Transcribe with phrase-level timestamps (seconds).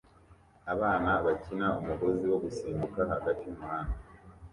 [0.73, 3.97] Abana bakina umugozi wo gusimbuka hagati yumuhanda